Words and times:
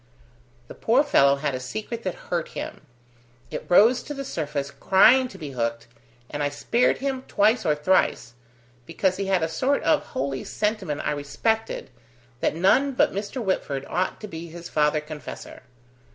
"The 0.67 0.73
poor 0.73 1.03
fellow 1.03 1.35
had 1.35 1.53
a 1.53 1.59
secret 1.59 2.01
that 2.01 2.15
hurt 2.31 2.47
him. 2.57 2.81
It 3.51 3.67
rose 3.69 4.01
to 4.01 4.15
the 4.15 4.25
surface 4.25 4.71
crying 4.71 5.27
to 5.27 5.37
be 5.37 5.51
hooked, 5.51 5.85
and 6.31 6.41
I 6.41 6.49
spared 6.49 6.97
him 6.97 7.21
twice 7.27 7.67
or 7.67 7.75
thrice, 7.75 8.33
because 8.87 9.17
he 9.17 9.27
had 9.27 9.43
a 9.43 9.47
sort 9.47 9.83
of 9.83 10.03
holy 10.03 10.43
sentiment 10.43 11.01
I 11.05 11.11
respected, 11.11 11.91
that 12.39 12.55
none 12.55 12.93
but 12.93 13.13
Mr. 13.13 13.43
Whitford 13.43 13.85
ought 13.87 14.19
to 14.21 14.27
be 14.27 14.47
his 14.47 14.69
father 14.69 15.01
confessor." 15.01 15.61